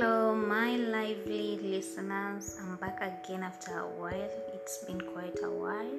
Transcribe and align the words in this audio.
Hello, 0.00 0.34
my 0.34 0.76
lively 0.76 1.58
listeners. 1.62 2.56
I'm 2.58 2.76
back 2.76 3.02
again 3.02 3.42
after 3.42 3.80
a 3.80 3.86
while. 4.00 4.30
It's 4.54 4.78
been 4.78 4.98
quite 4.98 5.36
a 5.44 5.50
while, 5.50 5.98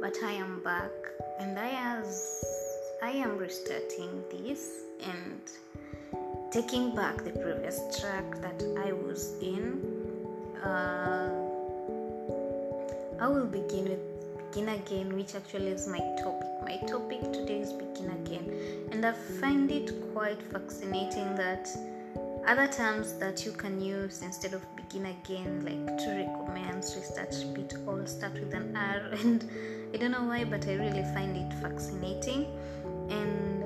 but 0.00 0.16
I 0.24 0.32
am 0.32 0.60
back, 0.64 0.90
and 1.38 1.56
I 1.56 1.70
as 1.70 2.42
I 3.00 3.10
am 3.10 3.38
restarting 3.38 4.24
this 4.32 4.80
and 5.04 5.40
taking 6.50 6.96
back 6.96 7.22
the 7.22 7.30
previous 7.30 7.78
track 8.00 8.28
that 8.40 8.60
I 8.84 8.92
was 8.92 9.40
in. 9.40 9.82
Uh, 10.60 11.30
I 13.20 13.28
will 13.28 13.46
begin 13.46 13.84
with 13.84 14.18
begin 14.50 14.68
again, 14.70 15.14
which 15.14 15.36
actually 15.36 15.68
is 15.68 15.86
my 15.86 16.00
topic. 16.24 16.48
My 16.64 16.76
topic 16.88 17.22
today 17.32 17.60
is 17.60 17.72
begin 17.72 18.10
again, 18.10 18.88
and 18.90 19.06
I 19.06 19.12
find 19.12 19.70
it 19.70 19.92
quite 20.12 20.42
fascinating 20.42 21.36
that 21.36 21.68
other 22.46 22.66
terms 22.66 23.14
that 23.14 23.44
you 23.44 23.52
can 23.52 23.80
use 23.80 24.22
instead 24.22 24.54
of 24.54 24.62
begin 24.76 25.06
again, 25.06 25.64
like 25.64 25.98
to 25.98 26.10
recommence, 26.10 26.96
restart, 26.96 27.34
repeat, 27.48 27.74
all 27.86 28.04
start 28.06 28.32
with 28.34 28.54
an 28.54 28.76
R. 28.76 29.10
And 29.20 29.48
I 29.94 29.96
don't 29.96 30.10
know 30.10 30.24
why, 30.24 30.44
but 30.44 30.66
I 30.66 30.74
really 30.74 31.02
find 31.14 31.36
it 31.36 31.52
fascinating. 31.60 32.46
And 33.10 33.64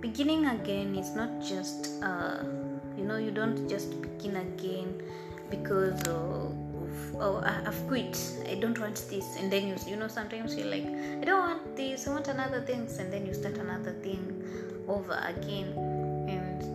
beginning 0.00 0.46
again 0.46 0.94
is 0.96 1.14
not 1.14 1.40
just, 1.40 2.02
uh, 2.02 2.44
you 2.96 3.04
know, 3.04 3.16
you 3.16 3.30
don't 3.30 3.68
just 3.68 4.00
begin 4.02 4.36
again 4.36 5.02
because 5.50 6.00
oh, 6.08 7.42
I've 7.44 7.86
quit, 7.86 8.18
I 8.48 8.54
don't 8.54 8.78
want 8.78 8.96
this, 9.08 9.36
and 9.36 9.50
then 9.50 9.68
you, 9.68 9.76
you 9.86 9.96
know, 9.96 10.08
sometimes 10.08 10.56
you're 10.56 10.66
like, 10.66 10.86
I 10.86 11.24
don't 11.24 11.40
want 11.40 11.76
this, 11.76 12.06
I 12.08 12.10
want 12.10 12.28
another 12.28 12.60
thing, 12.62 12.88
and 12.98 13.12
then 13.12 13.26
you 13.26 13.34
start 13.34 13.58
another 13.58 13.92
thing 13.92 14.84
over 14.88 15.20
again 15.26 15.93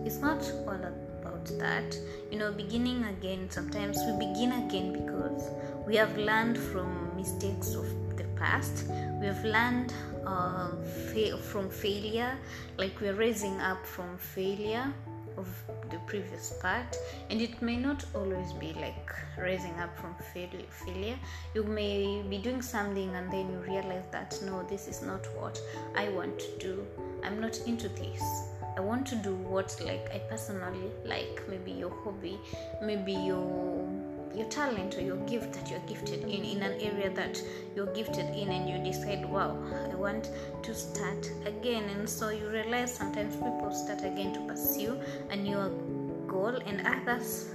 it's 0.04 0.18
not 0.18 0.42
all 0.66 0.74
about 0.74 1.44
that. 1.58 1.96
You 2.30 2.38
know 2.38 2.52
beginning 2.52 3.04
again 3.04 3.50
sometimes 3.50 3.98
we 4.06 4.12
begin 4.26 4.52
again 4.52 4.92
because 4.92 5.50
we 5.86 5.96
have 5.96 6.16
learned 6.16 6.58
from 6.58 7.16
mistakes 7.16 7.74
of 7.74 7.86
the 8.16 8.24
past. 8.36 8.86
We 9.20 9.26
have 9.26 9.44
learned 9.44 9.92
uh, 10.26 10.70
fa- 11.12 11.38
from 11.38 11.68
failure. 11.70 12.36
Like 12.78 13.00
we're 13.00 13.14
raising 13.14 13.60
up 13.60 13.84
from 13.86 14.16
failure 14.18 14.92
of 15.36 15.48
the 15.90 15.98
previous 16.06 16.52
part. 16.60 16.96
And 17.30 17.40
it 17.40 17.60
may 17.62 17.76
not 17.76 18.04
always 18.14 18.52
be 18.54 18.72
like 18.74 19.12
raising 19.38 19.74
up 19.80 19.96
from 19.98 20.14
fail- 20.32 20.66
failure. 20.70 21.18
You 21.54 21.64
may 21.64 22.22
be 22.28 22.38
doing 22.38 22.62
something 22.62 23.14
and 23.14 23.32
then 23.32 23.50
you 23.50 23.58
realize 23.58 24.04
that 24.12 24.38
no 24.44 24.62
this 24.68 24.86
is 24.86 25.02
not 25.02 25.26
what 25.36 25.60
i 25.96 26.08
want 26.10 26.38
to 26.38 26.58
do. 26.58 26.86
I'm 27.24 27.40
not 27.40 27.58
into 27.66 27.88
this 27.88 28.49
I 28.76 28.80
want 28.80 29.06
to 29.08 29.16
do 29.16 29.34
what 29.34 29.76
like 29.84 30.10
I 30.14 30.18
personally 30.18 30.90
like, 31.04 31.42
maybe 31.48 31.72
your 31.72 31.90
hobby, 32.04 32.38
maybe 32.82 33.12
your 33.12 33.88
your 34.34 34.46
talent 34.48 34.96
or 34.96 35.00
your 35.00 35.16
gift 35.26 35.52
that 35.54 35.68
you're 35.68 35.86
gifted 35.88 36.22
in 36.22 36.44
in 36.44 36.62
an 36.62 36.80
area 36.80 37.10
that 37.10 37.42
you're 37.74 37.92
gifted 37.92 38.26
in 38.26 38.48
and 38.48 38.70
you 38.70 38.78
decide 38.78 39.28
wow 39.28 39.60
i 39.90 39.94
want 39.96 40.30
to 40.62 40.74
start 40.74 41.30
again. 41.46 41.84
And 41.90 42.08
so 42.08 42.30
you 42.30 42.48
realize 42.48 42.94
sometimes 42.94 43.34
people 43.34 43.72
start 43.72 44.00
again 44.00 44.32
to 44.34 44.40
pursue 44.40 44.98
a 45.30 45.36
new 45.36 46.24
goal 46.26 46.56
and 46.66 46.86
others 46.86 47.50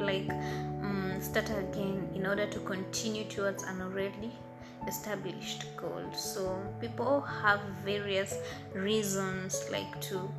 like 0.00 0.30
um, 0.30 1.16
start 1.20 1.50
again 1.50 2.08
in 2.14 2.26
order 2.26 2.46
to 2.46 2.58
continue 2.60 3.24
towards 3.24 3.62
an 3.64 3.82
already 3.82 4.32
established 4.88 5.64
goal. 5.76 6.02
So 6.14 6.62
people 6.80 7.20
have 7.20 7.60
various 7.84 8.38
reasons 8.74 9.64
like 9.70 10.00
to 10.02 10.30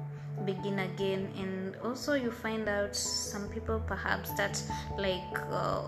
begin 0.46 0.80
again 0.80 1.32
and 1.38 1.76
also 1.84 2.14
you 2.14 2.32
find 2.32 2.68
out 2.68 2.96
some 2.96 3.48
people 3.50 3.82
perhaps 3.88 4.32
that 4.34 4.62
like 4.98 5.40
uh, 5.52 5.88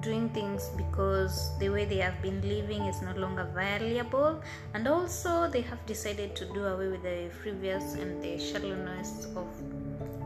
doing 0.00 0.28
things 0.30 0.70
because 0.76 1.56
the 1.58 1.68
way 1.68 1.84
they 1.84 1.96
have 1.96 2.20
been 2.20 2.40
living 2.42 2.82
is 2.82 3.00
no 3.02 3.12
longer 3.12 3.48
valuable 3.54 4.42
and 4.74 4.86
also 4.86 5.48
they 5.48 5.60
have 5.62 5.84
decided 5.86 6.34
to 6.36 6.44
do 6.52 6.64
away 6.64 6.88
with 6.88 7.02
the 7.02 7.30
frivolous 7.42 7.94
and 7.94 8.22
the 8.22 8.38
shallowness 8.38 9.28
of 9.36 9.46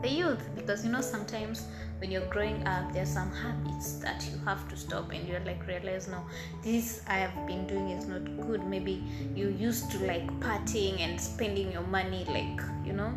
the 0.01 0.09
youth 0.09 0.49
because 0.55 0.83
you 0.83 0.91
know 0.91 1.01
sometimes 1.01 1.67
when 1.99 2.09
you're 2.09 2.27
growing 2.27 2.65
up 2.65 2.91
there 2.93 3.03
are 3.03 3.13
some 3.19 3.31
habits 3.31 3.93
that 3.99 4.25
you 4.31 4.37
have 4.45 4.67
to 4.69 4.75
stop 4.75 5.11
and 5.11 5.27
you're 5.27 5.41
like 5.41 5.65
realize 5.67 6.07
no 6.07 6.23
this 6.63 7.01
i 7.07 7.15
have 7.15 7.47
been 7.47 7.67
doing 7.67 7.89
is 7.89 8.05
not 8.05 8.23
good. 8.47 8.65
Maybe 8.65 9.03
you 9.35 9.49
used 9.49 9.91
to 9.91 9.99
like 10.05 10.27
partying 10.39 10.99
and 10.99 11.19
spending 11.19 11.71
your 11.71 11.83
money 11.83 12.25
like 12.27 12.61
you 12.85 12.93
know 12.93 13.13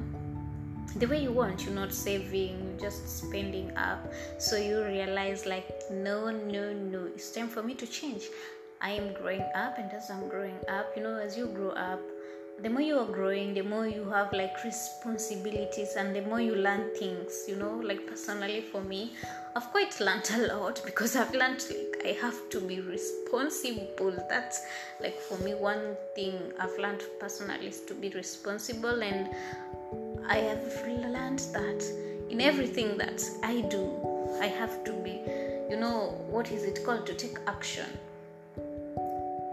the 0.97 1.07
way 1.07 1.23
you 1.23 1.33
want 1.33 1.65
you're 1.65 1.75
not 1.75 1.93
saving 1.93 2.59
you're 2.65 2.91
just 2.91 3.09
spending 3.09 3.75
up. 3.77 4.13
So 4.39 4.57
you 4.57 4.85
realize 4.85 5.47
like 5.47 5.69
no 5.91 6.31
no 6.31 6.73
no 6.73 7.07
it's 7.07 7.31
time 7.31 7.49
for 7.49 7.63
me 7.63 7.75
to 7.75 7.87
change. 7.87 8.25
I 8.81 8.91
am 8.91 9.13
growing 9.15 9.45
up 9.55 9.79
and 9.79 9.93
as 9.93 10.11
i'm 10.11 10.29
growing 10.29 10.59
up 10.69 10.87
you 10.97 11.05
know 11.05 11.17
as 11.17 11.37
you 11.37 11.47
grow 11.47 11.71
up 11.71 12.01
the 12.63 12.69
more 12.69 12.81
you 12.81 12.99
are 12.99 13.07
growing 13.07 13.55
the 13.55 13.63
more 13.63 13.87
you 13.87 14.11
have 14.11 14.33
like 14.33 14.65
responsibilities 14.65 15.95
and 15.97 16.15
the 16.15 16.23
more 16.23 16.41
you 16.41 16.57
learn 16.57 16.91
things 16.99 17.45
you 17.47 17.55
know? 17.55 17.77
Like 17.77 18.07
personally 18.09 18.61
for 18.61 18.83
me 18.83 19.13
i've 19.55 19.71
quite 19.71 20.01
learned 20.01 20.29
a 20.35 20.49
lot 20.49 20.83
because 20.85 21.15
i've 21.15 21.33
learned 21.33 21.65
like 21.71 22.03
i 22.05 22.19
have 22.21 22.51
to 22.51 22.61
be 22.61 22.81
responsible. 22.81 24.13
That's 24.29 24.61
like 25.01 25.19
for 25.21 25.39
me 25.39 25.55
one 25.55 25.97
thing 26.17 26.35
i've 26.59 26.77
learned 26.77 27.05
personally 27.21 27.69
is 27.69 27.83
to 27.83 27.95
be 27.95 28.09
responsible 28.11 29.01
and 29.01 29.29
I 30.29 30.37
have 30.37 30.87
learned 30.87 31.41
that 31.53 31.85
in 32.31 32.41
everything 32.41 32.97
that 32.99 33.23
I 33.43 33.63
do, 33.63 33.91
I 34.41 34.47
have 34.47 34.85
to 34.85 34.93
be, 34.93 35.21
you 35.71 35.77
know, 35.79 36.25
what 36.31 36.51
is 36.51 36.65
it 36.65 36.85
called 36.85 37.07
to 37.07 37.15
take 37.15 37.39
action? 37.47 37.87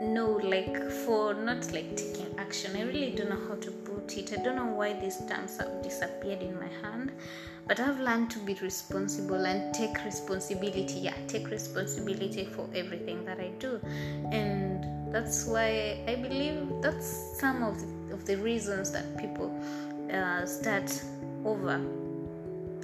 No, 0.02 0.40
like 0.41 0.90
for 1.06 1.34
not 1.34 1.72
like 1.74 1.97
taking 1.97 2.34
action. 2.38 2.75
I 2.75 2.84
really 2.84 3.12
don't 3.12 3.29
know 3.29 3.47
how 3.50 3.56
to 3.56 3.72
put 3.72 4.18
it. 4.18 4.31
I 4.31 4.41
don't 4.41 4.56
know 4.56 4.74
why 4.74 4.94
these 4.94 5.18
terms 5.28 5.58
have 5.58 5.81
disappeared 5.84 6.41
in 6.41 6.58
my 6.58 6.69
hand, 6.81 7.12
but 7.68 7.79
I've 7.81 8.00
learned 8.00 8.31
to 8.31 8.40
be 8.40 8.53
responsible 8.56 9.46
and 9.46 9.74
take 9.74 10.03
responsibility. 10.06 11.00
Yeah, 11.02 11.16
take 11.28 11.50
responsibility 11.50 12.46
for 12.46 12.69
everything 12.74 13.25
that 13.25 13.40
I 13.40 13.50
do, 13.59 13.81
and 14.31 15.13
that's 15.13 15.46
why 15.46 16.00
I 16.08 16.16
believe 16.16 16.81
that's 16.81 17.40
some 17.40 17.62
of 17.62 17.79
the, 17.79 18.13
of 18.13 18.25
the 18.25 18.38
reasons 18.38 18.91
that 18.91 19.18
people 19.18 19.52
uh, 20.12 20.46
start 20.46 21.03
over. 21.46 21.81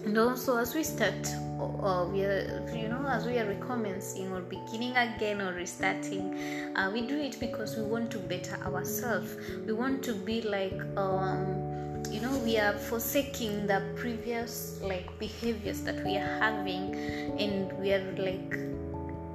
And 0.06 0.18
also 0.18 0.58
as 0.58 0.76
we 0.76 0.84
start 0.84 1.28
uh, 1.60 2.06
we 2.12 2.24
are 2.24 2.70
you 2.76 2.90
know 2.90 3.08
as 3.08 3.26
we 3.26 3.40
are 3.40 3.46
recommencing 3.46 4.32
or 4.32 4.42
beginning 4.42 4.96
again 4.96 5.42
or 5.42 5.54
restarting 5.54 6.76
uh, 6.76 6.92
we 6.94 7.08
do 7.08 7.18
it 7.18 7.40
because 7.40 7.78
we 7.78 7.84
want 7.84 8.12
to 8.12 8.20
better 8.20 8.56
ourselves. 8.66 9.36
We 9.66 9.74
want 9.74 10.04
to 10.04 10.14
be 10.14 10.42
like 10.42 10.80
um, 10.98 12.04
you 12.12 12.22
know 12.22 12.38
we 12.40 12.58
are 12.58 12.74
forsaking 12.74 13.68
the 13.68 13.82
previous 13.96 14.80
like 14.82 15.18
behaviors 15.18 15.82
that 15.82 16.04
we 16.06 16.18
are 16.18 16.40
having 16.40 16.94
and 17.40 17.72
we 17.80 17.94
are 17.94 18.16
like 18.18 18.58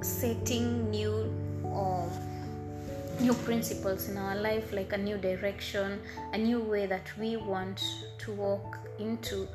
setting 0.03 0.89
new 0.89 1.13
um, 1.65 2.09
new 3.21 3.33
principles 3.33 4.09
in 4.09 4.17
our 4.17 4.35
life 4.35 4.73
like 4.73 4.93
a 4.93 4.97
new 4.97 5.17
direction 5.17 5.99
a 6.33 6.37
new 6.37 6.59
way 6.59 6.87
that 6.87 7.11
we 7.19 7.37
want 7.37 7.83
to 8.17 8.31
walk 8.31 8.79
into. 8.97 9.47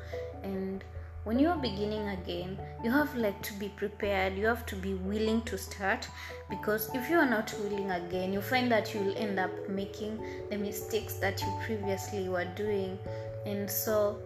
And 0.43 0.83
when 1.25 1.37
you 1.37 1.49
are 1.49 1.57
beginning 1.57 2.07
again 2.07 2.57
you 2.81 2.89
have 2.89 3.13
like 3.15 3.41
to 3.41 3.53
be 3.55 3.67
prepared 3.69 4.37
you 4.37 4.45
have 4.45 4.65
to 4.65 4.75
be 4.77 4.93
willing 4.93 5.41
to 5.41 5.57
start 5.57 6.07
because 6.49 6.89
if 6.93 7.09
you 7.09 7.17
are 7.17 7.29
not 7.29 7.53
willing 7.59 7.91
again 7.91 8.31
you 8.31 8.39
find 8.39 8.71
that 8.71 8.93
you'll 8.93 9.17
end 9.17 9.37
up 9.37 9.51
making 9.67 10.17
the 10.49 10.57
mistakes 10.57 11.15
that 11.15 11.41
you 11.41 11.59
previously 11.65 12.29
were 12.29 12.47
doing. 12.55 12.97
And 13.45 13.69
so 13.69 14.17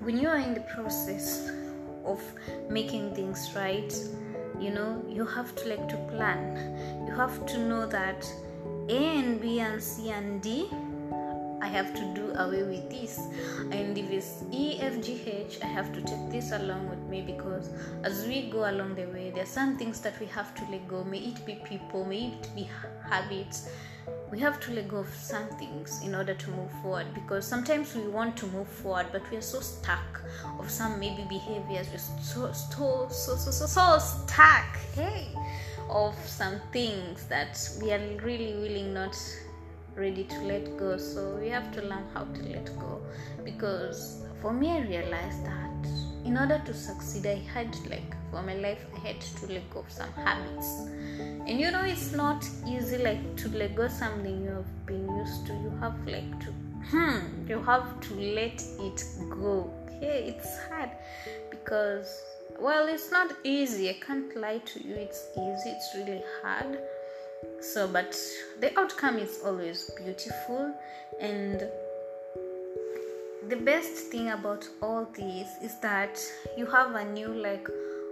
when 0.00 0.18
you 0.18 0.28
are 0.28 0.38
in 0.38 0.54
the 0.54 0.64
process 0.74 1.50
of 2.06 2.22
making 2.70 3.14
things 3.14 3.50
right 3.54 3.92
you 4.60 4.70
know 4.70 5.02
you 5.08 5.26
have 5.26 5.54
to 5.56 5.68
like 5.68 5.88
to 5.88 5.96
plan. 6.10 7.06
You 7.06 7.14
have 7.14 7.46
to 7.46 7.58
know 7.58 7.86
that 7.86 8.26
a 8.88 9.18
and 9.18 9.40
b 9.40 9.60
and 9.60 9.82
c 9.82 10.10
and 10.10 10.40
d 10.42 10.68
i 11.62 11.68
have 11.68 11.92
to 11.94 12.04
do 12.14 12.32
away 12.38 12.62
with 12.62 12.90
this. 12.90 13.18
And 13.72 13.98
if 13.98 14.10
it's 14.10 14.44
e 14.52 14.78
f 14.80 15.00
g 15.00 15.20
h 15.26 15.58
i 15.62 15.66
have 15.66 15.92
to 15.92 16.00
take 16.02 16.30
this 16.30 16.52
along 16.52 16.88
with 16.90 17.00
me 17.10 17.22
because 17.22 17.70
as 18.04 18.26
we 18.26 18.50
go 18.50 18.70
along 18.70 18.94
the 18.94 19.06
way 19.06 19.30
there 19.30 19.42
are 19.42 19.54
some 19.60 19.76
things 19.76 20.00
that 20.00 20.20
we 20.20 20.26
have 20.26 20.54
to 20.54 20.62
let 20.70 20.86
go. 20.88 21.02
May 21.04 21.18
it 21.18 21.44
be 21.46 21.54
people 21.64 22.04
may 22.04 22.22
it 22.28 22.48
be 22.54 22.68
habits 23.10 23.68
we 24.30 24.40
have 24.40 24.58
to 24.60 24.72
let 24.72 24.88
go 24.88 24.98
of 24.98 25.14
some 25.14 25.46
things 25.58 26.02
in 26.02 26.14
order 26.14 26.34
to 26.34 26.50
move 26.50 26.70
forward 26.82 27.06
because 27.14 27.46
sometimes 27.46 27.94
we 27.94 28.06
want 28.08 28.36
to 28.36 28.46
move 28.48 28.68
forward 28.68 29.06
but 29.12 29.22
we 29.30 29.36
are 29.36 29.42
so 29.42 29.60
stuck 29.60 30.20
of 30.58 30.70
some 30.70 30.98
maybe 30.98 31.24
behaviors. 31.28 31.88
We're 31.90 31.98
so 31.98 32.52
so 32.52 33.08
so 33.10 33.36
so 33.36 33.50
so, 33.50 33.66
so 33.66 33.98
stuck 33.98 34.76
hey 34.94 35.28
of 35.88 36.16
some 36.26 36.60
things 36.72 37.26
that 37.26 37.58
we 37.80 37.92
are 37.92 38.00
really 38.22 38.54
willing 38.54 38.92
not 38.92 39.16
ready 39.94 40.24
to 40.24 40.38
let 40.40 40.76
go. 40.76 40.98
So 40.98 41.36
we 41.40 41.48
have 41.48 41.72
to 41.72 41.82
learn 41.82 42.04
how 42.12 42.24
to 42.24 42.42
let 42.42 42.66
go 42.78 43.00
because 43.44 44.26
for 44.42 44.52
me 44.52 44.70
i 44.70 44.80
realized 44.80 45.44
that 45.46 45.88
in 46.24 46.36
order 46.36 46.60
to 46.66 46.74
succeed 46.74 47.26
i 47.26 47.38
had 47.54 47.74
like 47.88 48.15
for 48.36 48.42
my 48.42 48.54
life 48.54 48.84
i 48.94 48.98
had 49.06 49.20
to 49.20 49.46
let 49.46 49.68
go 49.70 49.80
of 49.80 49.90
some 49.90 50.12
habits. 50.12 50.68
And 51.46 51.60
you 51.60 51.70
know 51.70 51.84
it's 51.84 52.12
not 52.12 52.44
easy 52.68 52.98
like 52.98 53.36
to 53.36 53.48
let 53.48 53.74
go 53.74 53.88
something 53.88 54.42
you 54.42 54.50
have 54.50 54.86
been 54.86 55.08
used 55.16 55.46
to. 55.46 55.52
You 55.52 55.72
have 55.80 55.96
like 56.06 56.40
to 56.40 56.52
hmm 56.90 57.48
you 57.48 57.62
have 57.62 58.00
to 58.00 58.14
let 58.14 58.62
it 58.88 59.04
go. 59.30 59.72
Okay 59.86 60.34
it's 60.34 60.58
hard 60.68 60.90
because 61.50 62.20
well 62.58 62.88
it's 62.88 63.10
not 63.10 63.32
easy. 63.44 63.88
I 63.90 63.96
can't 64.06 64.36
lie 64.36 64.58
to 64.58 64.82
you. 64.86 64.94
It's 64.94 65.28
easy. 65.32 65.70
It's 65.76 65.94
really 65.94 66.22
hard. 66.42 66.78
So 67.60 67.88
but 67.88 68.14
the 68.60 68.78
outcome 68.78 69.18
is 69.18 69.40
always 69.44 69.90
beautiful. 69.96 70.74
And 71.20 71.62
the 73.48 73.56
best 73.56 74.10
thing 74.10 74.30
about 74.30 74.68
all 74.82 75.08
this 75.14 75.48
is 75.62 75.78
that 75.80 76.20
you 76.58 76.66
have 76.66 76.96
a 76.96 77.04
new 77.04 77.28
like 77.28 77.68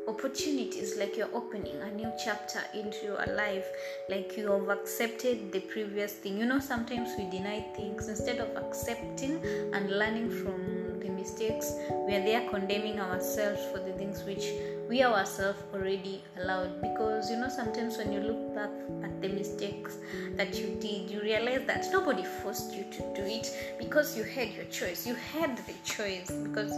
opportunities 0.07 0.97
like 0.99 1.17
you're 1.17 1.35
opening 1.35 1.77
a 1.83 1.91
new 1.93 2.11
chapter 2.23 2.61
into 2.75 3.05
your 3.05 3.25
life 3.35 3.67
like 4.09 4.37
you 4.37 4.51
have 4.51 4.69
accepted 4.69 5.51
the 5.53 5.61
previous 5.61 6.13
thing. 6.13 6.39
You 6.39 6.47
know 6.47 6.61
sometimes 6.61 7.11
we 7.17 7.29
deny 7.31 7.61
things. 7.77 8.09
Instead 8.09 8.39
of 8.39 8.57
accepting 8.57 9.41
and 9.73 9.91
learning 9.91 10.31
from 10.31 11.01
the 11.01 11.09
mistakes 11.09 11.73
we 12.07 12.15
are 12.15 12.25
there 12.25 12.49
condemning 12.51 13.01
ourselves 13.01 13.61
for 13.73 13.79
the 13.79 13.93
things 13.93 14.23
which 14.25 14.45
we 14.89 15.03
ourselves 15.03 15.59
already 15.73 16.23
allowed. 16.41 16.81
Because 16.83 17.31
you 17.31 17.37
know 17.37 17.49
sometimes 17.49 17.97
when 17.97 18.13
you 18.13 18.21
look 18.21 18.55
back 18.55 18.71
at 19.03 19.23
the 19.23 19.29
mistakes 19.29 19.97
that 20.37 20.55
you 20.55 20.77
did 20.81 21.11
you 21.11 21.21
realize 21.23 21.67
that 21.67 21.87
nobody 21.93 22.25
forced 22.25 22.75
you 22.75 22.85
to 22.91 23.01
do 23.15 23.23
it 23.23 23.51
because 23.79 24.17
you 24.17 24.23
had 24.23 24.53
your 24.53 24.67
choice. 24.67 25.07
You 25.07 25.15
had 25.15 25.57
the 25.57 25.75
choice 25.85 26.31
because 26.31 26.73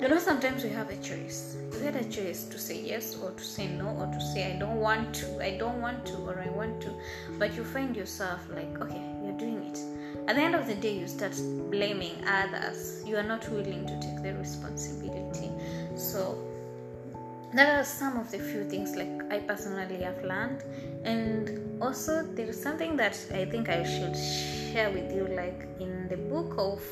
you 0.00 0.08
know 0.08 0.18
sometimes 0.18 0.64
we 0.64 0.70
have 0.70 0.88
a 0.88 0.96
choice. 0.96 1.56
You 1.72 1.80
had 1.80 1.96
a 1.96 2.04
choice 2.04 2.44
to 2.44 2.58
say 2.58 2.80
yes 2.80 3.18
or 3.22 3.32
to 3.32 3.44
say 3.44 3.68
no 3.68 3.88
or 3.98 4.06
to 4.06 4.20
say 4.20 4.54
i 4.54 4.58
don't 4.58 4.80
want 4.80 5.14
to 5.14 5.44
i 5.44 5.56
don't 5.58 5.80
want 5.80 6.06
to 6.06 6.14
or 6.28 6.38
i 6.40 6.48
want 6.50 6.80
to 6.80 6.90
but 7.38 7.54
you 7.54 7.64
find 7.64 7.94
yourself 7.94 8.40
like 8.50 8.80
okay 8.80 9.02
you're 9.22 9.38
doing 9.38 9.62
it. 9.64 9.78
At 10.28 10.36
the 10.36 10.42
end 10.42 10.54
of 10.54 10.66
the 10.66 10.74
day 10.74 10.96
you 10.98 11.06
start 11.06 11.34
blaming 11.70 12.24
others. 12.26 13.02
You 13.06 13.16
are 13.16 13.22
not 13.22 13.48
willing 13.50 13.86
to 13.86 14.00
take 14.00 14.22
the 14.22 14.34
responsibility. 14.34 15.50
So 15.96 16.38
there 17.52 17.78
are 17.78 17.84
some 17.84 18.16
of 18.16 18.30
the 18.30 18.38
few 18.38 18.64
things 18.64 18.94
like 18.96 19.10
i 19.30 19.38
personally 19.40 20.02
have 20.02 20.24
learned. 20.24 20.62
And 21.04 21.82
also 21.82 22.22
there 22.22 22.46
is 22.46 22.62
something 22.62 22.96
that 22.96 23.18
i 23.32 23.44
think 23.44 23.68
i 23.68 23.82
should 23.82 24.16
share 24.16 24.90
with 24.90 25.12
you 25.12 25.26
like 25.34 25.66
in 25.80 26.08
the 26.08 26.16
book 26.16 26.54
of 26.58 26.82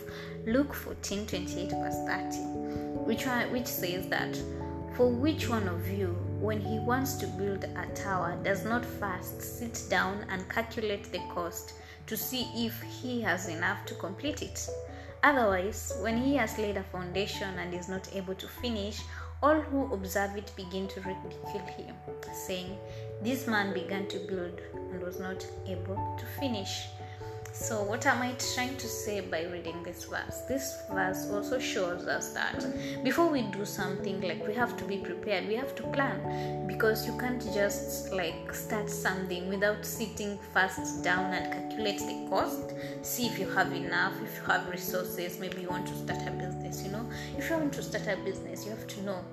luke 0.47 0.75
14 0.75 1.27
28 1.27 1.71
verse 1.71 2.01
30 2.07 2.88
which 3.09 3.25
which 3.51 3.67
says 3.67 4.07
that 4.09 4.37
for 4.95 5.09
which 5.09 5.49
one 5.49 5.67
of 5.67 5.89
you 5.89 6.09
when 6.41 6.61
he 6.61 6.79
wants 6.79 7.15
to 7.15 7.27
build 7.27 7.65
a 7.65 7.87
tower 7.95 8.39
does 8.45 8.65
not 8.65 8.85
first 8.85 9.41
sit 9.41 9.83
down 9.89 10.27
and 10.29 10.49
calculate 10.51 11.11
the 11.11 11.23
cost 11.35 11.73
to 12.07 12.17
see 12.17 12.43
if 12.67 12.83
he 12.83 13.21
has 13.23 13.49
enough 13.49 13.85
to 13.87 13.95
complete 13.95 14.43
it 14.43 14.69
otherwise 15.23 15.95
when 16.03 16.19
he 16.19 16.35
has 16.37 16.59
laid 16.59 16.77
a 16.77 16.83
foundation 16.93 17.59
and 17.59 17.73
is 17.73 17.89
not 17.89 18.15
able 18.15 18.35
to 18.35 18.47
finish 18.47 19.01
all 19.43 19.61
who 19.61 19.93
observe 19.95 20.37
it 20.37 20.51
begin 20.57 20.89
to 20.89 21.01
ridicule 21.01 21.67
him, 21.77 21.95
saying, 22.33 22.77
This 23.23 23.47
man 23.47 23.73
began 23.73 24.09
to 24.09 24.19
build 24.19 24.61
and 24.75 25.01
was 25.01 25.21
not 25.21 25.47
able 25.67 26.17
to 26.19 26.27
finish. 26.41 26.89
So, 27.61 27.83
what 27.83 28.07
am 28.07 28.23
I 28.23 28.37
trying 28.55 28.77
to 28.77 28.87
say 28.87 29.21
by 29.21 29.43
reading 29.43 29.83
this 29.83 30.05
verse? 30.05 30.43
This 30.49 30.81
verse 30.93 31.29
also 31.29 31.59
shows 31.59 32.07
us 32.07 32.33
that 32.33 32.65
before 33.03 33.27
we 33.27 33.43
do 33.43 33.65
something, 33.65 34.21
like 34.21 34.47
we 34.47 34.55
have 34.55 34.77
to 34.77 34.85
be 34.85 34.99
prepared, 34.99 35.49
we 35.49 35.57
have 35.57 35.75
to 35.75 35.83
plan 35.89 36.69
because 36.69 37.05
you 37.05 37.19
can't 37.19 37.43
just 37.53 38.13
like 38.13 38.55
start 38.55 38.89
something 38.89 39.49
without 39.49 39.85
sitting 39.85 40.39
first 40.55 41.03
down 41.03 41.35
and 41.35 41.53
calculate 41.53 41.99
the 41.99 42.29
cost, 42.31 42.75
see 43.03 43.27
if 43.27 43.41
you 43.41 43.49
have 43.51 43.73
enough, 43.73 44.15
if 44.23 44.37
you 44.37 44.45
have 44.45 44.69
resources. 44.69 45.41
Maybe 45.41 45.63
you 45.63 45.69
want 45.69 45.89
to 45.89 45.97
start 45.97 46.29
a 46.29 46.31
business, 46.31 46.85
you 46.85 46.93
know, 46.93 47.11
if 47.37 47.51
you 47.51 47.57
want 47.57 47.73
to 47.73 47.83
start 47.83 48.07
a 48.07 48.17
business, 48.23 48.65
you 48.65 48.71
have 48.71 48.87
to 48.87 49.03
know 49.03 49.25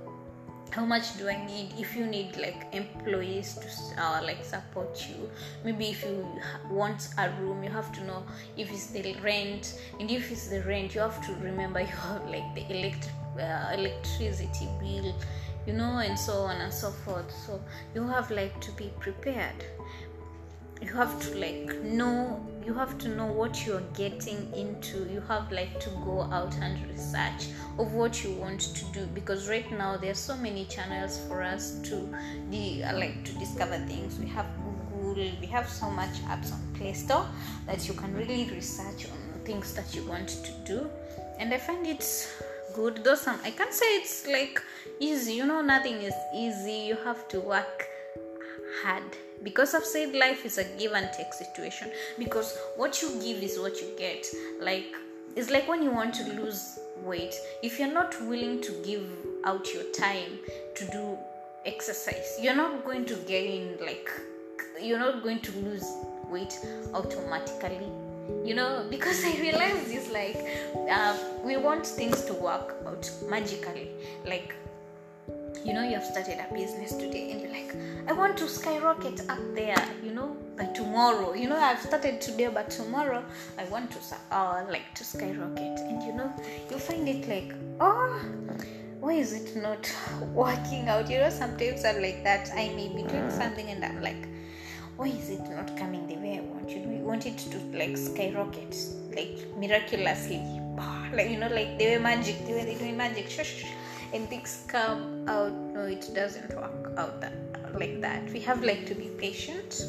how 0.72 0.86
much 0.86 1.18
do 1.18 1.30
i 1.30 1.46
need 1.46 1.70
if 1.78 1.96
you 1.96 2.06
need 2.06 2.36
like 2.38 2.68
employees 2.74 3.54
to 3.56 4.02
uh, 4.02 4.22
like 4.24 4.44
support 4.44 5.08
you 5.10 5.30
maybe 5.64 5.90
if 5.90 6.04
you 6.04 6.28
want 6.70 7.10
a 7.18 7.30
room 7.42 7.64
you 7.64 7.70
have 7.70 7.92
to 7.92 8.04
know 8.04 8.24
if 8.58 8.72
it's 8.72 8.88
the 8.88 9.16
rent 9.22 9.80
and 10.00 10.12
if 10.12 10.32
it's 10.32 10.48
the 10.48 10.62
rent 10.64 10.94
you 10.94 11.02
have 11.02 11.26
to 11.26 11.34
remember 11.36 11.80
you 11.92 11.96
have 12.08 12.26
like 12.28 12.54
the 12.56 12.66
elect- 12.70 13.12
uh, 13.40 13.72
electricity 13.74 14.68
bill 14.80 15.14
you 15.66 15.74
know 15.74 15.98
and 15.98 16.18
so 16.18 16.34
on 16.34 16.62
and 16.62 16.74
so 16.74 16.92
forth. 16.92 17.32
So 17.46 17.60
you 17.94 18.08
have 18.08 18.30
like 18.32 18.60
to 18.62 18.72
be 18.74 18.92
prepared 19.00 19.66
you 20.82 20.88
have 20.94 21.20
to 21.22 21.38
like 21.38 21.82
know 21.84 22.46
you 22.66 22.74
have 22.74 22.98
to 22.98 23.10
know 23.10 23.28
what 23.28 23.66
you're 23.66 23.84
getting 23.94 24.52
into. 24.54 25.08
You 25.12 25.22
have 25.28 25.52
like 25.52 25.80
to 25.82 25.90
go 26.04 26.24
out 26.24 26.56
and 26.58 26.84
research 26.90 27.50
of 27.78 27.94
what 27.94 28.24
you 28.24 28.32
want 28.34 28.60
to 28.60 28.86
do 28.86 29.06
because 29.08 29.48
right 29.48 29.70
now 29.72 29.98
there 29.98 30.12
are 30.12 30.16
so 30.16 30.36
many 30.38 30.66
channels 30.66 31.20
for 31.28 31.44
us 31.44 31.80
to 31.84 31.98
uh, 31.98 32.98
like 32.98 33.24
to 33.24 33.34
discover 33.34 33.78
things. 33.86 34.18
We 34.18 34.28
have 34.30 34.48
google 34.92 35.32
we 35.40 35.48
have 35.48 35.70
so 35.70 35.90
much 35.92 36.16
apps 36.26 36.52
on 36.52 36.60
play 36.74 36.94
store 36.94 37.28
that 37.68 37.88
you 37.88 37.94
can 37.94 38.14
really 38.16 38.50
research 38.50 39.06
on 39.06 39.40
things 39.46 39.74
that 39.76 39.94
you 39.94 40.04
want 40.06 40.30
to 40.30 40.52
do. 40.66 40.90
And 41.38 41.54
i 41.54 41.58
find 41.58 41.86
it 41.86 42.04
good 42.74 43.04
though 43.04 43.16
some 43.16 43.40
i 43.44 43.52
can't 43.52 43.74
say 43.74 43.86
it's 43.98 44.28
like 44.28 44.62
easy. 45.00 45.34
You 45.34 45.46
know 45.46 45.62
nothing 45.62 46.02
is 46.02 46.16
easy. 46.36 46.88
You 46.88 46.96
have 47.04 47.28
to 47.28 47.40
work 47.42 47.88
hard 48.82 49.16
because 49.44 49.74
i've 49.76 49.86
said 49.86 50.16
life 50.16 50.46
is 50.46 50.58
a 50.58 50.64
give 50.78 50.94
and 50.94 51.10
take 51.14 51.34
situation. 51.34 51.92
Because 52.18 52.58
what 52.76 53.02
you 53.02 53.10
give 53.22 53.44
is 53.44 53.60
what 53.60 53.80
you 53.82 53.90
get. 53.98 54.26
Like 54.60 54.94
it's 55.36 55.50
like 55.50 55.68
when 55.68 55.84
you 55.84 55.92
want 55.92 56.14
to 56.16 56.24
lose 56.42 56.80
weight. 57.04 57.36
If 57.62 57.80
you're 57.80 57.94
not 57.94 58.20
willing 58.22 58.62
to 58.62 58.72
give 58.84 59.10
out 59.44 59.74
your 59.74 59.84
time 59.92 60.40
to 60.76 60.86
do 60.88 61.18
exercise 61.66 62.38
you're 62.40 62.56
not 62.56 62.86
going 62.86 63.06
to 63.06 63.16
gain 63.28 63.76
like 63.82 64.10
you're 64.82 65.00
not 65.00 65.24
going 65.24 65.40
to 65.40 65.52
lose 65.60 65.86
weight 66.30 66.60
automatically. 66.94 67.90
You 68.44 68.56
know 68.56 68.88
because 68.90 69.24
i 69.24 69.40
realize 69.40 69.88
this 69.88 70.12
like 70.12 70.38
uh, 70.90 71.18
we 71.44 71.58
want 71.58 71.86
things 71.86 72.24
to 72.26 72.34
work 72.34 72.76
out 72.88 73.10
magically. 73.30 73.90
Like 74.26 74.56
you 75.64 75.74
know 75.74 75.84
you 75.84 75.94
have 75.94 76.04
started 76.04 76.38
a 76.40 76.54
business 76.54 76.94
today 76.94 77.32
and 77.32 77.42
you're 77.42 77.52
like 77.52 77.76
i 78.08 78.14
want 78.14 78.38
to 78.38 78.48
skyrocket 78.48 79.22
up 79.30 79.40
there 79.54 79.76
you 80.04 80.12
know 80.12 80.36
by 80.58 80.66
tomorrow. 80.68 81.34
You 81.34 81.50
know 81.50 81.58
i've 81.58 81.80
started 81.82 82.22
today 82.22 82.48
but 82.48 82.70
tomorrow 82.70 83.24
i 83.58 83.66
want 83.66 83.92
to 83.92 84.00
uh, 84.32 84.66
like 84.70 84.94
to 84.96 85.04
skyrocket. 85.04 85.80
And 85.80 86.02
you 86.04 86.14
know 86.14 86.32
you 86.70 86.78
find 86.78 87.08
it 87.08 87.28
like 87.28 87.54
oh 87.80 88.20
why 89.00 89.14
is 89.14 89.34
it 89.34 89.56
not 89.62 89.94
working 90.34 90.88
out? 90.88 91.10
You 91.10 91.20
know 91.20 91.30
sometimes 91.30 91.86
i'm 91.86 92.02
like 92.02 92.24
that. 92.24 92.50
I 92.54 92.70
may 92.70 92.88
be 92.88 93.04
doing 93.04 93.30
something 93.30 93.68
and 93.70 93.84
i'm 93.84 94.02
like 94.02 94.28
why 94.98 95.08
is 95.08 95.30
it 95.30 95.42
not 95.50 95.76
coming 95.78 96.08
the 96.08 96.16
way 96.16 96.38
i 96.38 96.42
want? 96.42 96.70
You 96.70 96.80
know 96.80 96.92
you 96.98 97.04
want 97.04 97.26
it 97.26 97.38
to 97.38 97.58
like 97.78 97.98
skyrocket 97.98 98.76
like 99.16 99.46
miraculously. 99.58 100.42
Like 101.14 101.30
you 101.30 101.38
know 101.38 101.48
like 101.50 101.78
they 101.78 101.96
were 101.96 102.02
magic 102.02 102.46
they 102.48 102.54
were 102.54 102.64
they 102.66 102.76
doing 102.76 102.98
magic. 102.98 103.30
Shush 103.30 103.64
and 103.64 103.72
things 104.24 104.64
come 104.68 105.28
out 105.28 105.52
no 105.52 105.86
it 105.86 106.10
doesn't 106.14 106.56
work 106.56 106.94
out 106.98 107.20
that 107.22 107.34
like 107.80 108.02
that. 108.02 108.32
We 108.32 108.40
have 108.42 108.64
like 108.64 108.86
to 108.88 108.96
be 108.96 109.10
patient. 109.18 109.86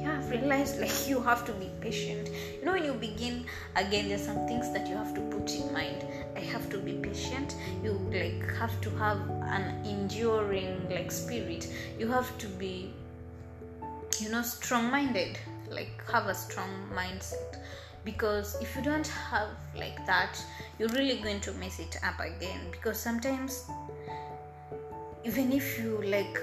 Yeah 0.00 0.18
i've 0.18 0.30
realized 0.30 0.80
like 0.80 1.08
you 1.08 1.20
have 1.20 1.44
to 1.46 1.52
be 1.52 1.70
patient. 1.80 2.30
You 2.58 2.64
know 2.64 2.72
when 2.72 2.84
you 2.84 2.94
begin 2.94 3.44
again 3.76 4.08
there's 4.08 4.24
some 4.24 4.46
things 4.46 4.72
that 4.72 4.88
you 4.88 4.96
have 4.96 5.14
to 5.14 5.20
put 5.20 5.54
in 5.54 5.72
mind. 5.72 6.04
I 6.36 6.40
have 6.40 6.68
to 6.70 6.78
be 6.78 6.94
patient. 6.94 7.56
You 7.82 7.92
like 8.12 8.56
have 8.56 8.80
to 8.82 8.90
have 8.96 9.18
an 9.58 9.84
enduring 9.84 10.88
like 10.90 11.10
spirit. 11.10 11.68
You 11.98 12.08
have 12.08 12.36
to 12.38 12.46
be 12.46 12.92
you 14.18 14.30
know 14.30 14.42
strong 14.42 14.90
minded 14.90 15.38
like 15.70 16.02
have 16.10 16.26
a 16.26 16.34
strong 16.34 16.70
mindset 16.92 17.58
because 18.10 18.56
if 18.62 18.74
you 18.74 18.82
don't 18.82 19.06
have 19.30 19.48
like 19.76 19.98
that 20.06 20.42
you're 20.78 20.94
really 21.00 21.18
going 21.18 21.40
to 21.40 21.52
mess 21.54 21.78
it 21.78 21.96
up 22.02 22.18
again. 22.20 22.60
Because 22.70 22.98
sometimes 22.98 23.64
even 25.24 25.52
if 25.52 25.78
you 25.78 26.00
like 26.02 26.38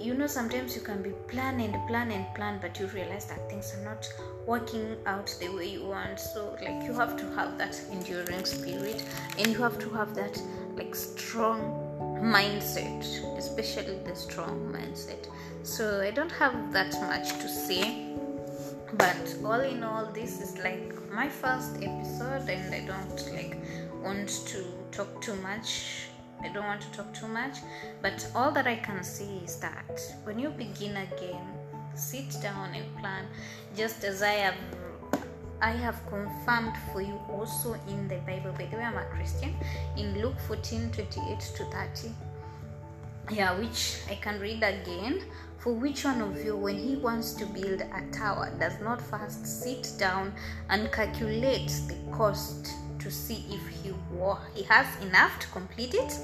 you 0.00 0.14
know 0.14 0.26
sometimes 0.26 0.74
you 0.74 0.80
can 0.80 1.02
be 1.02 1.10
plan 1.32 1.60
and 1.60 1.74
plan 1.86 2.10
and 2.10 2.24
plan 2.34 2.58
but 2.62 2.80
you 2.80 2.86
realize 2.98 3.26
that 3.26 3.50
things 3.50 3.74
are 3.74 3.84
not 3.84 4.08
working 4.46 4.96
out 5.06 5.34
the 5.40 5.48
way 5.48 5.68
you 5.68 5.84
want. 5.84 6.18
So 6.18 6.56
like 6.62 6.84
you 6.84 6.94
have 6.94 7.16
to 7.18 7.26
have 7.32 7.58
that 7.58 7.78
enduring 7.92 8.44
spirit 8.44 9.04
and 9.38 9.48
you 9.48 9.58
have 9.58 9.78
to 9.80 9.90
have 9.90 10.14
that 10.14 10.40
like 10.76 10.94
strong 10.94 11.60
mindset 12.22 13.04
especially 13.36 13.98
the 14.06 14.14
strong 14.14 14.56
mindset. 14.72 15.26
So 15.62 16.00
i 16.00 16.10
don't 16.10 16.32
have 16.32 16.72
that 16.72 16.92
much 17.12 17.28
to 17.42 17.48
say 17.48 18.10
but 18.94 19.36
all 19.44 19.60
in 19.60 19.82
all 19.82 20.10
this 20.12 20.40
is 20.40 20.58
like 20.58 20.94
my 21.12 21.28
first 21.28 21.76
episode 21.82 22.48
and 22.48 22.74
i 22.74 22.80
don't 22.86 23.32
like 23.32 23.56
want 24.02 24.28
to 24.46 24.64
talk 24.90 25.20
too 25.20 25.36
much 25.36 26.10
I 26.42 26.48
don't 26.48 26.64
want 26.64 26.80
to 26.80 26.90
talk 26.92 27.12
too 27.12 27.28
much, 27.28 27.58
but 28.00 28.26
all 28.34 28.50
that 28.52 28.66
I 28.66 28.76
can 28.76 29.04
say 29.04 29.28
is 29.44 29.56
that 29.56 30.00
when 30.24 30.38
you 30.38 30.48
begin 30.48 30.96
again, 30.96 31.44
sit 31.94 32.34
down 32.40 32.74
and 32.74 32.96
plan, 32.96 33.26
just 33.76 34.04
as 34.04 34.22
I 34.22 34.32
have 34.32 34.54
I 35.62 35.72
have 35.72 36.00
confirmed 36.08 36.72
for 36.90 37.02
you 37.02 37.20
also 37.28 37.74
in 37.86 38.08
the 38.08 38.16
Bible. 38.26 38.52
By 38.52 38.64
the 38.64 38.78
way, 38.78 38.82
I'm 38.82 38.96
a 38.96 39.04
Christian. 39.04 39.54
In 39.98 40.18
Luke 40.22 40.40
14 40.48 40.90
28 40.90 41.40
to 41.40 41.64
30. 41.64 42.29
Yeah, 43.30 43.56
which 43.58 43.98
I 44.10 44.16
can 44.16 44.40
read 44.40 44.62
again. 44.64 45.22
For 45.58 45.72
which 45.72 46.04
one 46.04 46.20
of 46.20 46.44
you, 46.44 46.56
when 46.56 46.76
he 46.76 46.96
wants 46.96 47.32
to 47.34 47.46
build 47.46 47.80
a 47.82 48.10
tower, 48.10 48.52
does 48.58 48.80
not 48.80 49.00
first 49.00 49.46
sit 49.46 49.92
down 49.98 50.32
and 50.68 50.90
calculate 50.90 51.70
the 51.86 51.96
cost 52.10 52.72
to 52.98 53.10
see 53.10 53.44
if 53.50 53.68
he, 53.68 53.92
he 54.54 54.62
has 54.64 54.86
enough 55.04 55.38
to 55.38 55.46
complete 55.48 55.94
it? 55.94 56.18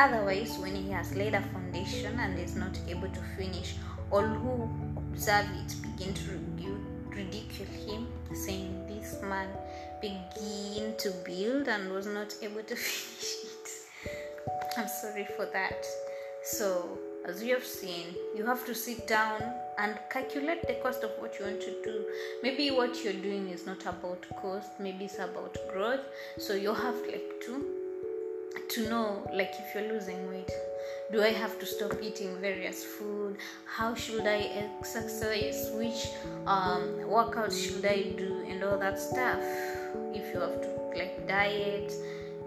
Otherwise, 0.00 0.58
when 0.58 0.74
he 0.74 0.90
has 0.90 1.14
laid 1.14 1.34
a 1.34 1.42
foundation 1.42 2.18
and 2.18 2.38
is 2.38 2.56
not 2.56 2.76
able 2.88 3.08
to 3.08 3.20
finish, 3.36 3.76
all 4.10 4.22
who 4.22 4.68
observe 4.96 5.46
it 5.64 5.74
begin 5.82 6.12
to 6.14 6.40
ridicule 7.10 7.68
him, 7.68 8.08
saying, 8.34 8.86
This 8.88 9.20
man 9.22 9.48
began 10.00 10.96
to 10.96 11.10
build 11.24 11.68
and 11.68 11.92
was 11.92 12.06
not 12.06 12.34
able 12.42 12.62
to 12.62 12.74
finish 12.76 13.44
it. 13.44 13.68
I'm 14.76 14.88
sorry 14.88 15.28
for 15.36 15.46
that. 15.52 15.86
So, 16.50 16.98
as 17.26 17.42
you 17.42 17.52
have 17.52 17.66
seen, 17.66 18.14
you 18.34 18.46
have 18.46 18.64
to 18.64 18.74
sit 18.74 19.06
down 19.06 19.42
and 19.76 19.98
calculate 20.08 20.66
the 20.66 20.76
cost 20.82 21.04
of 21.04 21.10
what 21.18 21.38
you 21.38 21.44
want 21.44 21.60
to 21.60 21.74
do. 21.84 22.06
Maybe 22.42 22.70
what 22.70 23.04
you're 23.04 23.12
doing 23.12 23.50
is 23.50 23.66
not 23.66 23.82
about 23.82 24.24
cost, 24.40 24.70
maybe 24.80 25.04
it's 25.04 25.18
about 25.18 25.58
growth. 25.70 26.00
So 26.38 26.54
you 26.54 26.72
have 26.72 26.96
like 27.06 27.42
to 27.42 27.66
to 28.70 28.88
know 28.88 29.28
like 29.32 29.52
if 29.58 29.74
you're 29.74 29.92
losing 29.92 30.26
weight. 30.30 30.50
Do 31.12 31.22
i 31.22 31.28
have 31.28 31.58
to 31.58 31.66
stop 31.66 31.92
eating 32.02 32.40
various 32.40 32.82
food? 32.82 33.36
How 33.66 33.94
should 33.94 34.26
i 34.26 34.40
exercise? 34.64 35.70
Which 35.74 36.08
um, 36.46 36.96
workouts 37.16 37.62
should 37.62 37.84
i 37.84 38.04
do? 38.16 38.46
And 38.48 38.64
all 38.64 38.78
that 38.78 38.98
stuff. 38.98 39.42
If 40.14 40.32
you 40.32 40.40
have 40.40 40.62
to 40.62 40.68
like 40.96 41.28
diet 41.28 41.92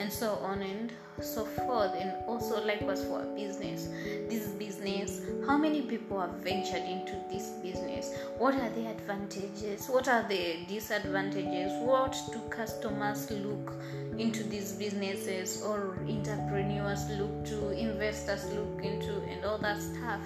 and 0.01 0.11
so 0.11 0.31
on 0.41 0.61
and 0.63 0.91
so 1.21 1.45
forth 1.45 1.93
and 1.95 2.11
also 2.27 2.65
likewise 2.65 3.03
for 3.05 3.21
a 3.21 3.35
business. 3.35 3.87
This 4.29 4.47
business 4.47 5.21
how 5.45 5.57
many 5.57 5.81
people 5.81 6.19
have 6.19 6.35
ventured 6.37 6.83
into 6.83 7.13
this 7.31 7.49
business? 7.61 8.15
What 8.37 8.55
are 8.55 8.69
the 8.71 8.87
advantages? 8.87 9.87
What 9.87 10.07
are 10.07 10.27
the 10.27 10.57
disadvantages? 10.67 11.71
What 11.83 12.17
do 12.33 12.39
customers 12.49 13.29
look 13.29 13.73
into 14.17 14.43
these 14.43 14.73
businesses 14.73 15.61
or 15.61 15.97
entrepreneurs 16.07 17.09
look 17.11 17.45
to 17.45 17.71
investors 17.71 18.45
look 18.53 18.83
into 18.83 19.21
and 19.29 19.45
all 19.45 19.57
that 19.59 19.81
stuff? 19.81 20.21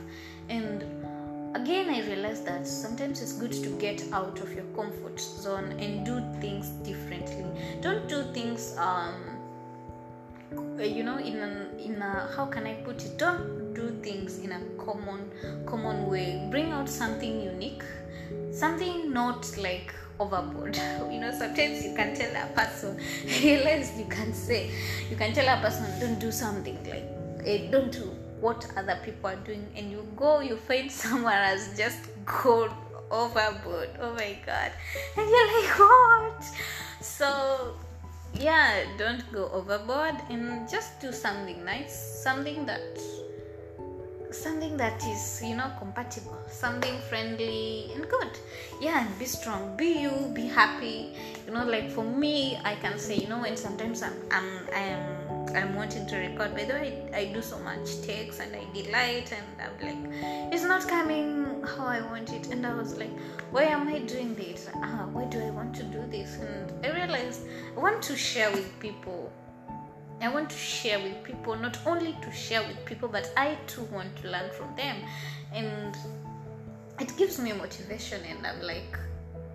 And 0.49 0.83
again 1.55 1.89
i 1.89 2.05
realized 2.05 2.45
that 2.45 2.67
sometimes 2.67 3.21
it's 3.21 3.31
good 3.31 3.53
to 3.53 3.69
get 3.79 4.03
out 4.11 4.41
of 4.41 4.53
your 4.53 4.65
comfort 4.75 5.17
zone 5.17 5.71
and 5.79 6.05
do 6.05 6.21
things 6.41 6.69
differently. 6.83 7.45
Don't 7.81 8.07
do 8.07 8.23
things 8.33 8.75
um 8.77 9.34
Uh, 10.57 10.83
you 10.83 11.03
know 11.03 11.17
in 11.17 11.37
a, 11.37 11.67
in 11.83 12.01
a 12.01 12.29
how 12.35 12.45
can 12.45 12.65
i 12.65 12.73
put 12.73 13.03
it? 13.05 13.17
Don't 13.17 13.73
do 13.73 13.89
things 14.01 14.39
in 14.39 14.51
a 14.51 14.59
common 14.77 15.31
common 15.65 16.07
way. 16.07 16.47
Bring 16.51 16.71
out 16.71 16.89
something 16.89 17.41
unique 17.41 17.83
something 18.51 19.11
not 19.11 19.45
like 19.57 19.93
overboard. 20.19 20.79
You 21.11 21.19
know 21.19 21.31
sometimes 21.31 21.85
you 21.85 21.93
can 21.95 22.15
tell 22.15 22.33
a 22.35 22.47
person 22.53 22.97
realize 23.43 23.97
you 23.97 24.05
can 24.05 24.33
say 24.33 24.71
you 25.09 25.15
can 25.15 25.33
tell 25.33 25.47
a 25.47 25.61
person 25.61 25.99
don't 25.99 26.19
do 26.19 26.31
something 26.31 26.77
like 26.89 27.43
hey, 27.43 27.69
don't 27.71 27.91
do 27.91 28.11
what 28.39 28.65
other 28.77 28.99
people 29.03 29.29
are 29.29 29.35
doing 29.37 29.65
and 29.75 29.91
you 29.91 30.05
go 30.15 30.39
you 30.39 30.57
find 30.57 30.91
someone 31.03 31.33
has 31.33 31.77
just 31.77 31.99
gone 32.25 32.75
overboard. 33.11 33.89
Oh 33.99 34.13
my 34.13 34.37
god. 34.45 34.71
And 35.17 35.29
you're 35.29 35.61
like 35.61 35.79
what? 35.79 36.43
So 37.01 37.75
yeah 38.39 38.85
don't 38.97 39.23
go 39.31 39.49
overboard 39.49 40.15
and 40.29 40.69
just 40.69 40.99
do 40.99 41.11
something 41.11 41.63
nice 41.63 41.95
something 42.23 42.65
that 42.65 42.81
something 44.35 44.75
that 44.75 45.01
is 45.05 45.41
you 45.43 45.55
know 45.55 45.71
compatible 45.79 46.37
something 46.49 46.97
friendly 47.09 47.91
and 47.95 48.07
good. 48.09 48.29
Yeah 48.81 49.05
and 49.05 49.19
be 49.19 49.25
strong. 49.25 49.75
Be 49.77 50.01
you 50.03 50.11
be 50.33 50.45
happy. 50.45 51.13
You 51.47 51.53
know 51.53 51.65
like 51.65 51.89
for 51.89 52.03
me 52.03 52.57
i 52.63 52.75
can 52.75 52.97
say 52.97 53.15
you 53.15 53.27
know 53.27 53.39
when 53.39 53.55
sometimes 53.55 54.01
i'm 54.01 54.13
i'm 54.31 54.49
i'm, 54.73 55.14
I'm 55.55 55.73
wanting 55.75 56.05
to 56.07 56.17
record. 56.17 56.53
By 56.53 56.65
the 56.65 56.73
way 56.73 57.09
I, 57.13 57.19
I 57.19 57.25
do 57.33 57.41
so 57.41 57.57
much 57.59 58.01
takes 58.01 58.39
and 58.39 58.55
i 58.55 58.63
delight 58.73 59.31
and 59.31 59.45
i'm 59.61 59.75
like 59.81 60.51
it's 60.53 60.63
not 60.63 60.87
coming 60.87 61.63
how 61.63 61.85
i 61.85 62.01
want 62.01 62.31
it. 62.33 62.51
And 62.51 62.65
i 62.65 62.73
was 62.73 62.97
like 62.97 63.17
why 63.51 63.63
am 63.63 63.87
i 63.87 63.99
doing 63.99 64.35
this? 64.35 64.69
Ah, 64.75 65.07
why 65.11 65.25
do 65.25 65.39
i 65.39 65.49
want 65.49 65.73
to 65.75 65.83
do 65.83 66.05
this? 66.07 66.37
And 66.37 66.85
i 66.85 66.91
realized 66.93 67.41
i 67.75 67.79
want 67.79 68.01
to 68.03 68.15
share 68.15 68.51
with 68.51 68.79
people. 68.79 69.31
I 70.21 70.29
want 70.29 70.49
to 70.49 70.57
share 70.57 70.97
with 70.99 71.23
people, 71.23 71.57
not 71.57 71.77
only 71.85 72.15
to 72.21 72.31
share 72.31 72.61
with 72.65 72.83
people, 72.85 73.09
but 73.09 73.31
I 73.35 73.57
too 73.67 73.83
want 73.91 74.15
to 74.21 74.29
learn 74.29 74.49
from 74.51 74.73
them. 74.75 74.95
And 75.53 75.95
it 76.99 77.15
gives 77.17 77.37
me 77.37 77.51
motivation, 77.51 78.21
and 78.23 78.47
I'm 78.47 78.61
like, 78.61 78.97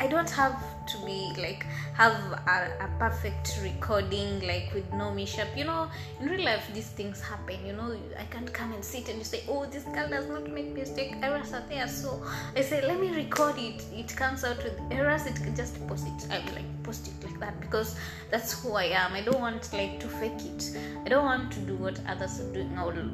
I 0.00 0.06
don't 0.06 0.30
have 0.30 0.56
to 0.86 0.98
be 1.04 1.30
like 1.36 1.66
have 1.92 2.14
a, 2.46 2.84
a, 2.84 2.88
perfect 2.98 3.60
recording 3.62 4.40
like 4.46 4.72
with 4.72 4.90
no 4.94 5.12
mishap. 5.12 5.48
You 5.54 5.64
know, 5.64 5.90
in 6.18 6.26
real 6.26 6.42
life 6.42 6.66
these 6.72 6.88
things 6.88 7.20
happen. 7.20 7.58
You 7.66 7.74
know, 7.74 7.94
I 8.18 8.24
can't 8.24 8.50
come 8.50 8.72
and 8.72 8.82
sit 8.82 9.10
and 9.10 9.18
you 9.18 9.24
say, 9.24 9.44
"Oh, 9.46 9.66
this 9.66 9.84
girl 9.84 10.08
does 10.08 10.26
not 10.26 10.50
make 10.50 10.74
mistake. 10.74 11.16
Errors 11.22 11.52
are 11.52 11.62
there." 11.68 11.86
So 11.86 12.24
I 12.56 12.62
say, 12.62 12.80
"Let 12.80 12.98
me 12.98 13.14
record 13.14 13.58
it. 13.58 13.84
It 13.92 14.16
comes 14.16 14.42
out 14.42 14.64
with 14.64 14.80
errors. 14.90 15.26
It 15.26 15.36
can 15.36 15.54
just 15.54 15.86
post 15.86 16.06
it. 16.06 16.32
I 16.32 16.38
will 16.46 16.54
like 16.54 16.82
post 16.82 17.06
it 17.08 17.22
like 17.22 17.38
that 17.40 17.60
because 17.60 17.94
that's 18.30 18.62
who 18.62 18.72
I 18.72 18.84
am. 18.84 19.12
I 19.12 19.20
don't 19.20 19.40
want 19.40 19.70
like 19.74 20.00
to 20.00 20.08
fake 20.08 20.42
it. 20.52 20.78
I 21.04 21.10
don't 21.10 21.26
want 21.26 21.52
to 21.52 21.60
do 21.60 21.76
what 21.76 22.00
others 22.08 22.40
are 22.40 22.50
doing. 22.54 22.72
I 22.78 22.86
will 22.86 23.10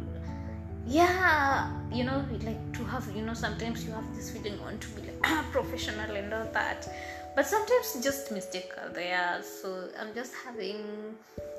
yeah 0.87 1.69
you 1.93 2.05
know 2.05 2.25
like 2.45 2.73
to 2.73 2.85
have 2.85 3.05
you 3.15 3.23
know 3.23 3.35
sometimes 3.35 3.85
you 3.85 3.93
have 3.93 4.15
this 4.15 4.31
feeling 4.31 4.61
want 4.61 4.81
to 4.81 4.89
be 4.91 5.03
like 5.03 5.23
professional 5.53 6.11
and 6.15 6.33
all 6.33 6.49
that. 6.53 6.89
But 7.35 7.47
sometimes 7.47 8.03
just 8.03 8.33
mistake 8.33 8.73
are 8.81 8.89
there. 8.89 9.41
So 9.43 9.89
i'm 10.01 10.15
just 10.15 10.33
having 10.45 10.83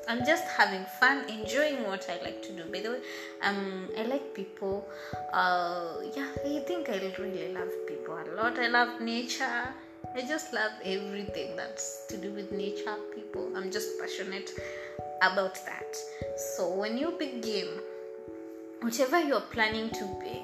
i'm 0.07 0.25
just 0.25 0.45
having 0.45 0.85
fun 0.99 1.25
enjoying 1.29 1.83
what 1.83 2.09
i 2.09 2.23
like 2.23 2.41
to 2.43 2.53
do. 2.53 2.63
By 2.71 2.79
the 2.79 2.91
way 2.91 3.01
um 3.41 3.89
i 3.97 4.03
like 4.03 4.33
people 4.33 4.87
uh 5.33 5.97
yeah 6.15 6.29
i 6.45 6.59
think 6.59 6.89
i 6.89 6.97
really 7.19 7.53
love 7.53 7.71
people 7.87 8.17
a 8.17 8.41
lot. 8.41 8.57
I 8.57 8.67
love 8.67 9.01
nature. 9.01 9.67
I 10.15 10.21
just 10.21 10.53
love 10.53 10.71
everything 10.83 11.55
that's 11.55 12.05
to 12.07 12.17
do 12.17 12.31
with 12.31 12.51
nature 12.51 12.95
people. 13.13 13.51
I'm 13.55 13.69
just 13.69 13.99
passionate 13.99 14.51
about 15.21 15.55
that. 15.65 15.95
So 16.55 16.73
when 16.73 16.97
you 16.97 17.11
begin 17.19 17.67
whatever 18.81 19.19
you're 19.19 19.41
planning 19.41 19.89
to 19.91 20.05
be, 20.21 20.43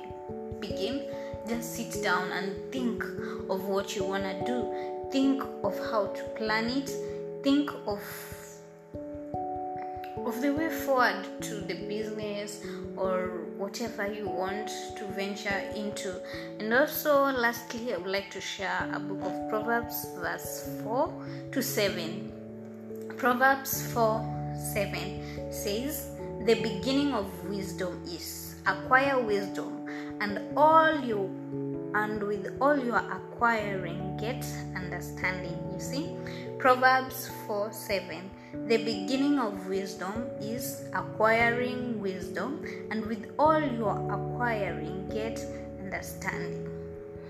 begin, 0.59 1.03
just 1.47 1.75
sit 1.75 2.03
down 2.03 2.31
and 2.31 2.71
think 2.71 3.03
of 3.49 3.65
what 3.65 3.95
you 3.95 4.03
want 4.03 4.23
to 4.23 4.45
do. 4.45 5.09
Think 5.11 5.43
of 5.63 5.77
how 5.91 6.07
to 6.07 6.23
plan 6.35 6.65
it. 6.65 6.89
Think 7.43 7.71
of 7.85 8.01
of 10.25 10.41
the 10.41 10.53
way 10.53 10.69
forward 10.69 11.25
to 11.41 11.55
the 11.55 11.73
business 11.73 12.65
or 12.95 13.41
whatever 13.57 14.11
you 14.11 14.27
want 14.27 14.69
to 14.95 15.05
venture 15.07 15.61
into. 15.75 16.15
And 16.59 16.73
also, 16.73 17.25
lastly, 17.25 17.93
I 17.93 17.97
would 17.97 18.07
like 18.07 18.31
to 18.31 18.39
share 18.39 18.89
a 18.93 18.99
book 18.99 19.21
of 19.21 19.49
Proverbs, 19.49 20.07
verse 20.17 20.69
4 20.83 21.11
to 21.51 21.61
7. 21.61 22.31
Proverbs 23.17 23.91
4 23.91 24.55
7 24.73 25.51
says, 25.51 26.12
the 26.45 26.55
beginning 26.55 27.13
of 27.13 27.27
wisdom 27.45 28.03
is 28.05 28.55
acquire 28.67 29.17
wisdom, 29.17 29.88
and 30.19 30.41
all 30.57 31.00
you 31.00 31.31
and 31.95 32.21
with 32.21 32.57
all 32.59 32.77
you 32.77 32.93
are 32.93 33.12
acquiring 33.12 34.17
get 34.17 34.45
understanding. 34.75 35.57
You 35.73 35.79
see, 35.79 36.17
Proverbs 36.59 37.29
4 37.47 37.71
7. 37.71 38.29
The 38.67 38.77
beginning 38.83 39.39
of 39.39 39.67
wisdom 39.67 40.27
is 40.41 40.83
acquiring 40.93 42.01
wisdom, 42.01 42.62
and 42.91 43.05
with 43.05 43.31
all 43.39 43.62
you 43.62 43.85
are 43.85 44.03
acquiring 44.12 45.07
get 45.07 45.39
understanding. 45.79 46.67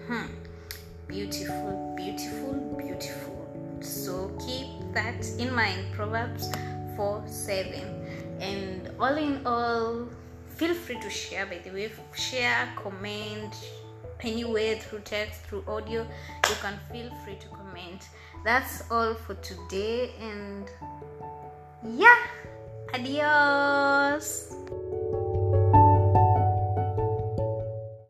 Hmm. 0.08 0.26
Beautiful, 1.08 1.94
beautiful, 1.96 2.54
beautiful. 2.80 3.78
So 3.80 4.36
keep 4.40 4.68
that 4.94 5.24
in 5.38 5.54
mind. 5.54 5.94
Proverbs 5.94 6.50
4 6.96 7.24
7 7.28 8.03
and 8.40 8.90
all 9.00 9.16
in 9.16 9.46
all 9.46 10.08
feel 10.48 10.74
free 10.74 11.00
to 11.00 11.10
share 11.10 11.46
by 11.46 11.60
the 11.60 11.72
way. 11.72 11.92
Share 12.16 12.70
comment 12.76 13.56
anywhere 14.22 14.76
through 14.78 15.00
text 15.00 15.42
through 15.44 15.64
audio 15.68 16.02
you 16.50 16.56
can 16.62 16.80
feel 16.92 17.10
free 17.24 17.36
to 17.36 17.48
comment. 17.50 18.08
That's 18.46 18.84
all 18.92 19.14
for 19.14 19.36
today 19.36 20.12
and 20.22 20.70
yeah 21.84 22.16
adios 22.94 24.56